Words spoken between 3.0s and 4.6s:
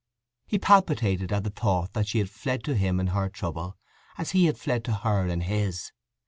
her trouble as he had